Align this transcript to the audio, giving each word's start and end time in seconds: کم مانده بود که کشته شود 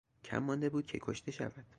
کم 0.23 0.37
مانده 0.43 0.69
بود 0.69 0.85
که 0.85 0.99
کشته 1.01 1.31
شود 1.31 1.65